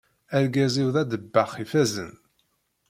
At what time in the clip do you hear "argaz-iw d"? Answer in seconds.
0.35-0.97